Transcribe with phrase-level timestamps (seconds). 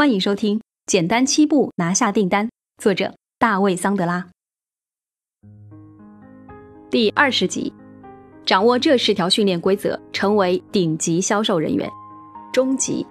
[0.00, 2.46] 欢迎收听《简单七步拿下订单》，
[2.82, 4.26] 作者大卫·桑德拉。
[6.88, 7.70] 第二十集，
[8.46, 11.86] 掌握这十条训练规则，成为顶级销售人员。
[12.50, 13.06] 终极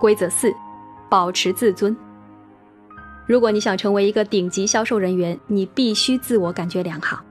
[0.00, 0.52] 规则四：
[1.08, 1.96] 保持自尊。
[3.24, 7.22] 如果你想成为一个顶级销售人员，你必须自我感觉良好。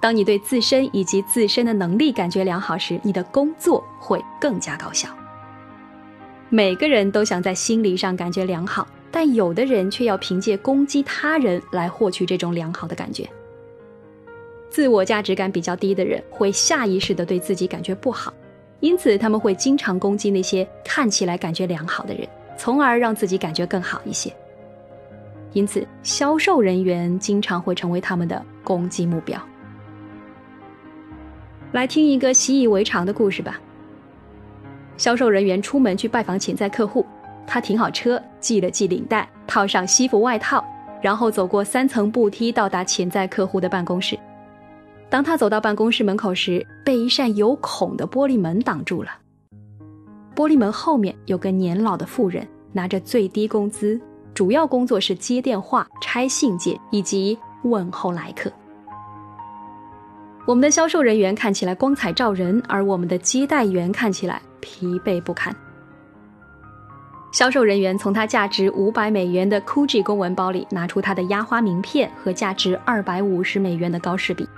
[0.00, 5.14] 当你对自身以及自身的能力感觉良好时，你的工作会更加高效。
[6.54, 13.26] 每个人都想在心理上感觉良好，但有的人却要凭借攻击他人来获取这种良好的感觉。
[14.68, 18.34] 自我价值感比较低的人会下意识的对自己感觉不好，
[18.80, 24.30] 因此他们会经常攻击那些看起来感觉良好的人，从而让自己感觉更好一些。
[25.54, 29.40] 因此，销售人员经常会成为他们的攻击目标。
[31.72, 33.58] 来听一个习以为常的故事吧。
[34.96, 37.04] 销售人员出门去拜访潜在客户，
[37.46, 40.64] 他停好车，系了系领带，套上西服外套，
[41.00, 44.18] 然后走过三层步梯，到达潜在客户的办公室。
[45.08, 49.10] 当他走到办公室门口时，被一扇有孔的玻璃门挡住了。
[50.34, 54.00] 玻璃门后面有个年老的妇人，拿着最低工资，
[54.32, 58.50] 主要工作是接电话、拆信件以及问候来客。
[60.46, 65.54] 我们的销售人员看起来光彩照人，而我们的接待员看起来疲惫不堪。
[67.32, 74.48] 销售人员从他价值五百美元的 GUCCI 公文包里拿出他的压花名片和价值二百五十美元的高士笔，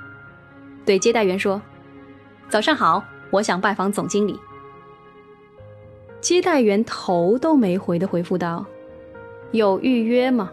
[0.85, 1.61] 对接待员说
[2.51, 4.39] ：“早上好，我想拜访总经理。”
[6.21, 8.67] 接待员头都没回的回复道
[9.53, 10.51] ：“有预约吗？”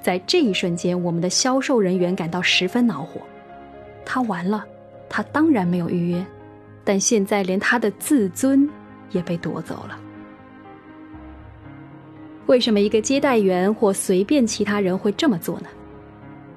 [0.00, 3.20] 在这一瞬间，我们的销售人员感到十分恼火。
[4.04, 4.64] 他完了，
[5.08, 6.24] 他当然没有预约，
[6.88, 8.66] 但现在连他的自尊
[9.10, 10.00] 也被夺走了。
[12.46, 15.66] 为什么一个接待员或随便其他人会这么做呢？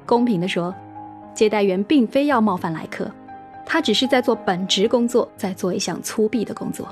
[0.06, 0.74] 公平的说，
[1.34, 3.12] 接待员并非要冒犯来客，
[3.66, 6.88] 他只是在做本职工作，在做一项粗鄙的工作。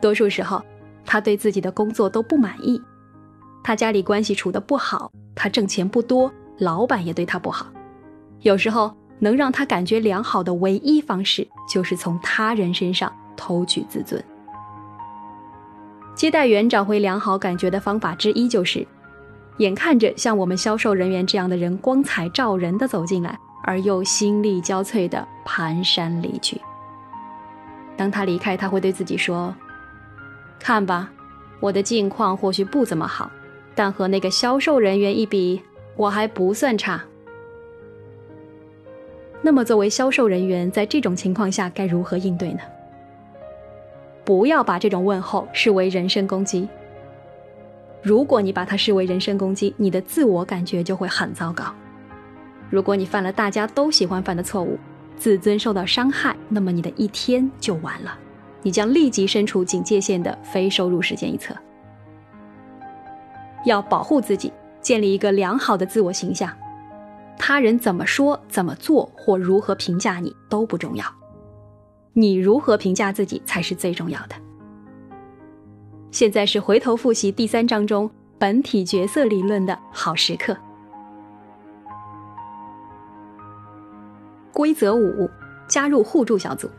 [0.00, 0.64] 多数时候，
[1.04, 2.80] 他对自己的工作都不满意。
[3.64, 7.66] 他家里关系处得不好，他挣钱不多，老板也对他不好。
[8.42, 14.22] 有时候能让他感觉良好的唯一方式，就是从他人身上偷取自尊。
[16.14, 18.86] 接待员找回良好感觉的方法之一，就是
[19.58, 26.60] 眼看着像我们销售人员这样的人光彩照人的走进来，而又心力交瘁的蹒跚离去。
[27.96, 29.54] 当他离开，他会对自己说
[30.58, 31.10] ：“看吧，
[31.60, 33.30] 我的境况或许不怎么好。”
[33.74, 35.60] 但和那个销售人员一比，
[35.96, 37.02] 我还不算差。
[39.46, 42.58] 那么，作为销售人员，在这种情况下该如何应对呢？
[44.24, 46.68] 不要把这种问候视为人身攻击。
[48.02, 51.72] 如果你把它视为人身攻击，你的自我感觉就会很糟糕。
[52.70, 54.76] 如果你犯了大家都喜欢犯的错误，
[55.16, 58.18] 自尊受到伤害，那么你的一天就完了，
[58.62, 61.54] 你将立即身处警戒线的非收入时间一侧。
[63.64, 66.52] 要保护自己，建立一个良好的自我形象。
[67.38, 71.04] 他人怎么说、怎么做或如何评价你都不重要，
[72.12, 74.34] 你如何评价自己才是最重要的。
[76.10, 80.56] 现在是回头复习第三章中本体角色理论的好时刻。
[84.52, 85.28] 规则五：
[85.68, 86.70] 加入互助小组。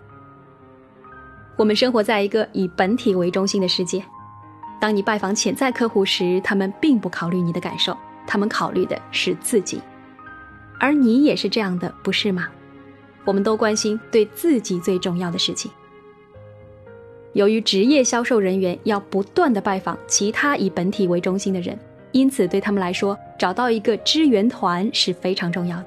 [1.56, 4.03] 我们生活在一个以本体为中心的世界。
[4.79, 7.95] 当你拜访潜在客户时，他们并不考虑你的感受，
[8.25, 9.81] 他们考虑的是自己，
[10.79, 12.47] 而你也是这样的，不是吗？
[13.25, 15.69] 我们都关心对自己最重要的事情。
[17.33, 21.77] 由于职业销售人员要不断的拜访其他以本体为中心的人，
[22.11, 25.85] 因此对他们来说，找到一个支援团是非常重要的。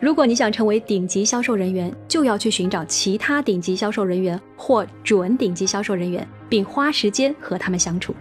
[0.00, 8.14] 如果你想成为顶级销售人员，就要去寻找其他顶级销售人员或准顶级销售人员，并花时间和他们相处。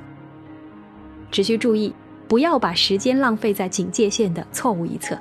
[1.31, 1.91] 只需注意，
[2.27, 5.17] 不要把时间浪费在警戒线的错误一侧。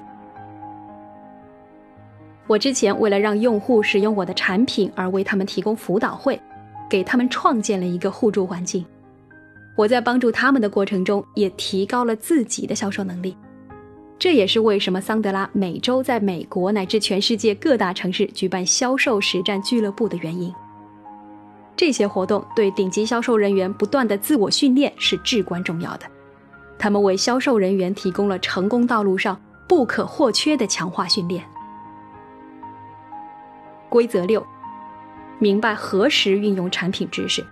[2.52, 6.38] 我之前为了让用户使用我的产品而为他们提供辅导会，
[6.86, 8.84] 给他们创建了一个互助环境。
[9.74, 13.34] 我在帮助他们的过程中，也提高了自己的销售能力。
[14.18, 20.52] 这也是为什么桑德拉每周在美国乃至全世界各大城市举办销售实战俱乐部的原因。
[21.74, 26.04] 这些活动对顶级销售人员不断的自我训练是至关重要的，
[26.78, 31.42] 他们为销售人员提供了成功道路上不可或缺的强化训练。
[33.92, 34.42] 规则六
[35.38, 37.44] 明白何时运用产品知识。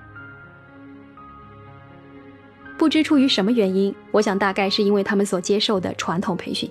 [2.78, 6.70] 不知出于什么原因我想大概是因为他们所接受的传统培训。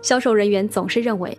[0.00, 1.36] 销售人员总是认为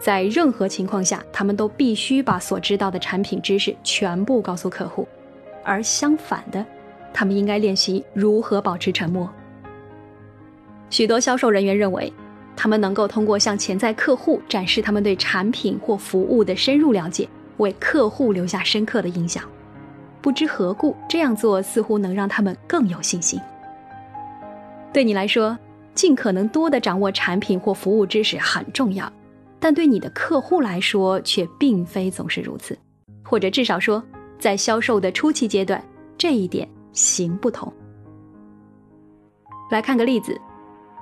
[0.00, 5.06] 在任何情况下他们都必须把所知道的产品知识全部告诉客户。
[5.62, 6.66] 而相反的
[7.14, 9.30] 他们应该练习如何保持沉默。
[10.90, 12.12] 许多销售人员认为
[12.60, 17.28] 他们能够通过向潜在客户展示他们对产品或服务的深入了解，
[17.58, 19.40] 为客户留下深刻的印象。
[20.20, 23.40] 不知何故，这样做似乎能让他们更有信心。
[24.92, 25.56] 对你来说，
[25.94, 29.10] 尽可能多的掌握产品或服务知识很重要，
[29.60, 32.76] 但对你的客户来说却并非总是如此，
[33.22, 34.02] 或者至少说，
[34.40, 35.80] 在销售的初期阶段，
[36.18, 37.72] 这一点行不通。
[39.70, 40.36] 来看个例子。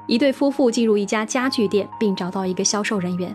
[0.06, 3.34] 一对夫妇进入一家家具店，并找到一个销售人员。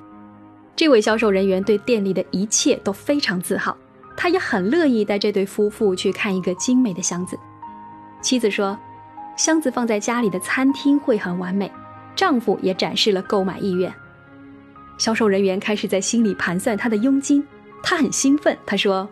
[0.75, 3.75] 这位销售人员对店里的一切都非常自豪，
[4.15, 7.37] 他也很乐意带这对夫妇去看一个精美的箱子。
[8.21, 8.77] 妻子说
[9.35, 11.71] ：“箱子放在家里的餐厅会很完美。”
[12.15, 13.91] 丈夫也展示了购买意愿。
[14.97, 17.43] 销售人员开始在心里盘算他的佣金，
[17.81, 18.55] 他很兴奋。
[18.65, 19.07] 他说：“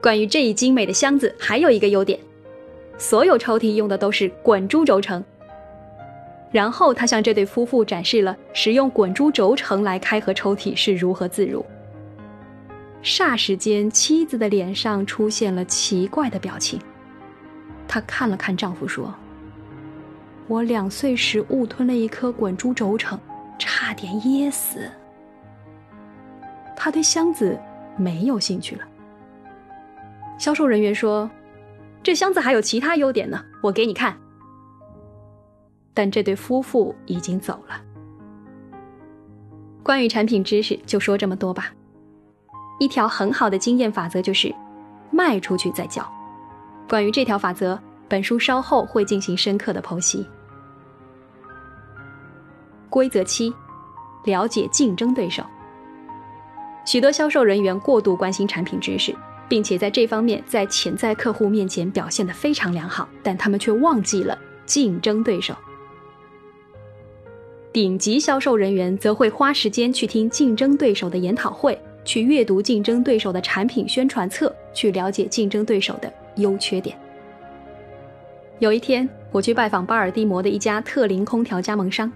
[0.00, 2.18] 关于这一精美的箱子，还有一个优点，
[2.96, 5.22] 所有抽屉用的都是滚珠轴承。”
[6.54, 11.66] 然后他向这对夫妇展示了使用滚珠轴承来开合抽屉是如何自如。
[13.02, 16.78] 霎时间，妻子的脸上出现了奇怪的表情。
[17.88, 19.12] 她看了看丈夫，说
[20.46, 23.18] ：“我两岁时误吞了一颗滚珠轴承，
[23.58, 24.88] 差点噎死。”
[26.76, 27.58] 他对箱子
[27.96, 28.82] 没有兴趣了。
[30.38, 31.28] 销售人员说
[32.00, 34.16] ：“这箱子还有其他优点呢，我给你看。”
[35.94, 37.80] 但这对夫妇已经走了。
[39.82, 41.72] 关于产品知识，就说这么多吧。
[42.80, 44.52] 一条很好的经验法则就是，
[45.10, 46.04] 卖出去再教。
[46.88, 50.26] 关于这条法则，本书稍后会进行深刻的剖析。
[52.90, 53.54] 规则七：
[54.24, 55.44] 了解竞争对手。
[56.84, 59.14] 许多销售人员过度关心产品知识，
[59.48, 64.36] 并且在这方面在潜在客户面前表现得非常良好，但他们却忘记了
[64.66, 65.54] 竞争对手。
[67.74, 76.96] 顶级销售人员则会花时间去听竞争对手的研讨会，去阅读竞争对手的产品宣传册，去了解竞争对手的优缺点。
[78.60, 82.08] 有一天，我去拜访巴尔的摩的一家特林空调加盟商，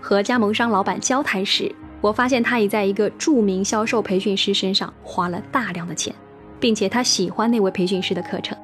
[0.00, 6.12] 和加盟商老板交谈时，我发现他已在一个著名销售培训师身上花了大量的钱，
[6.58, 8.58] 并且他喜欢那位培训师的课程。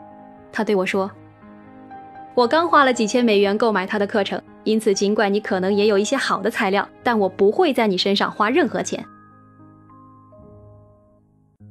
[0.51, 1.09] 他对我说
[2.35, 9.03] ：“我刚花了几千美元购买他的课程。”因此，尽管你可能也有一些好的材料，但我不会在你身上花任何钱。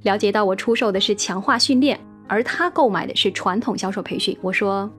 [0.03, 4.38] 了解到我出售的是强化训练，而他购买的是传统销售培训。
[4.42, 4.89] 我说：“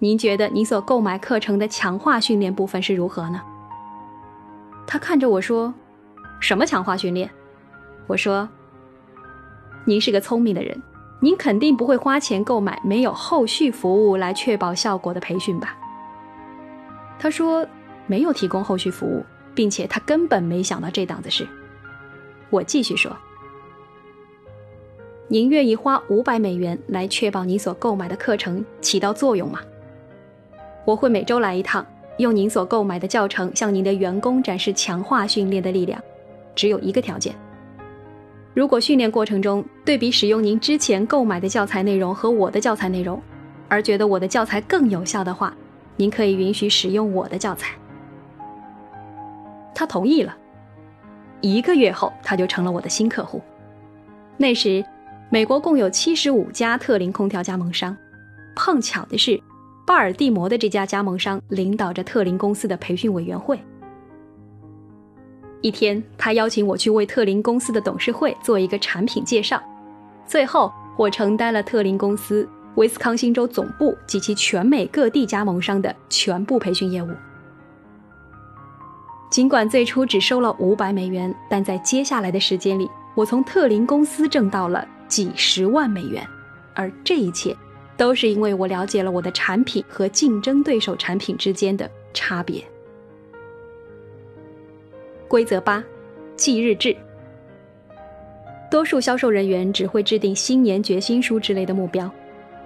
[0.00, 3.40] 您觉得您所购买课程的强化训练部分是如何呢？”
[4.84, 5.72] 他看着我说
[6.40, 7.30] ：“什么强化训练？”
[8.08, 8.48] 我说
[9.86, 10.82] ：“您是个聪明的人，
[11.20, 15.76] 您肯定不会花钱购买没有后续服务来确保效果的培训吧？”
[17.22, 17.66] 他说
[18.06, 19.22] 没有提供后续服务，
[19.54, 21.46] 并且他根本没想到这档子事。
[22.48, 23.14] 我继续说
[25.28, 29.60] ：“您愿意花五百美元来确保您所购买的课程起到作用吗？
[30.86, 36.02] 我会每周来一趟，用您所购买的教程向您的员工展示强化训练的力量。
[36.54, 37.34] 只有一个条件：
[38.54, 43.22] 如果训练过程中对比使用您之前购买的教材内容和我的教材内容，
[43.68, 45.54] 而觉得我的教材更有效的话。”
[45.96, 47.74] 您可以允许使用我的教材。
[49.74, 50.36] 他同意了。
[51.40, 53.40] 一个月后，他就成了我的新客户。
[54.36, 54.84] 那时，
[55.30, 57.96] 美国共有七十五家特林空调加盟商。
[58.54, 59.40] 碰巧的是，
[59.86, 63.58] 巴尔的摩的这家加盟商领导着特林公司的培训委员会。
[65.62, 69.62] 一天，他邀请我去为特林公司的董事会做一个产品介绍。
[70.26, 72.46] 最后，我承担了特林公司。
[72.76, 77.08] 威斯康星州总部及其全美各地加盟商的全部培训业务。
[79.30, 86.26] 尽管最初只收了五百美元，但在接下来的时间里，我从特林公司挣到了几十万美元，
[86.74, 87.56] 而这一切
[87.96, 92.64] 都是因为我了解了我的产品和竞争对手产品之间的差别。
[95.28, 95.84] 规则八：
[96.34, 96.96] 记日志。
[98.68, 102.10] 多数销售人员只会制定新年决心书之类的目标。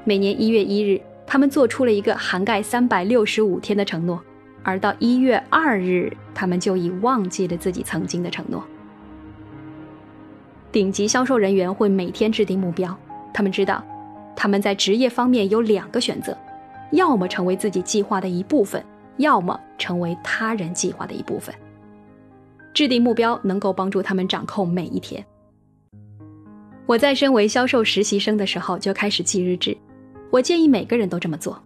[0.06, 4.22] 每年一月一日，他们做出了一个涵盖三百六十五天的承诺，
[4.62, 8.62] 而到一月二日，他们就已忘记了自己曾经的承诺。
[10.70, 12.94] 顶级销售人员会每天制定目标，
[13.32, 13.82] 他们知道，
[14.36, 16.36] 他们在职业方面有两个选择：
[16.90, 18.84] 要么成为自己计划的一部分，
[19.16, 21.54] 要么成为他人计划的一部分。
[22.74, 25.24] 制定目标能够帮助他们掌控每一天。
[26.84, 29.74] 我在身为销售实习生的时候就开始记日志，
[30.34, 31.62] 我建议每个人都这么做。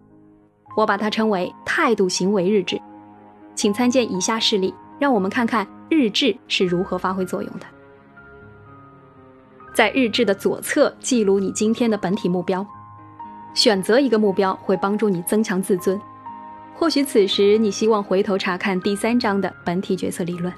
[0.77, 2.79] 我把它称为态度行为日志，
[3.55, 7.65] 请参见以下事例，让我们看看日志是如何发挥作用的。
[9.73, 12.63] 在日志的左侧记录你今天的本体目标，
[13.55, 15.99] 选择一个目标会帮助你增强自尊。
[16.75, 20.53] 或许此时你希望回头查看第三章的本体角色理论。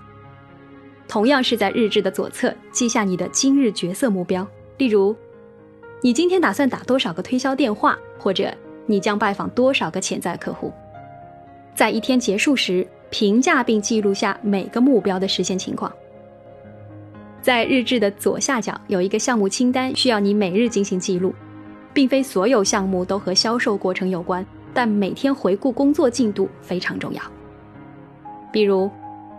[1.07, 4.45] 同样是在日志的左侧记下你的今日角色目标，
[4.79, 5.15] 例如，
[6.03, 8.51] 你今天打算打多少个推销电话，或者
[8.87, 10.71] 你将拜访多少个潜在客户。
[11.75, 15.91] 在一天结束时，评价并记录下每个目标的实现情况。
[17.39, 21.33] 在日志的左下角有一个项目清单，需要你每日进行记录，
[21.93, 27.21] 并非所有项目都和销售过程有关，但每天回顾工作进度非常重要。
[28.51, 28.89] 比如。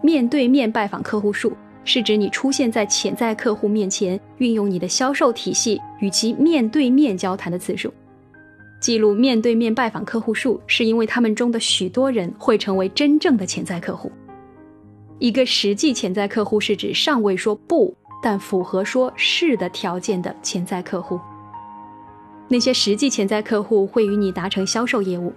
[0.05, 1.53] 面对面拜访客户数
[1.85, 7.93] 是指你出现在潜在客户面前，运用你的销售体系与其面对面交谈的次数。
[8.81, 14.11] 记录面对面拜访客户数，是因为他们中的许多人会成为真正的潜在客户。
[15.19, 21.21] 一个实际潜在客户是指尚未说不，但符合说是的条件的潜在客户。
[22.49, 25.33] 那些实际潜在客户会与你达成销售业务。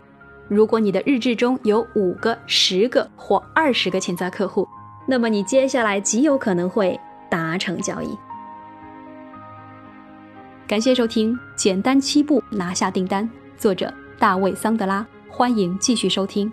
[0.48, 4.68] 如果你的日志中有五个、十个或二十个潜在客户，
[5.08, 8.18] 那么你接下来极有可能会达成交易。
[10.68, 13.24] 感谢收听《简单七步拿下订单》，
[13.58, 16.52] 作者大卫·桑德拉，欢迎继续收听。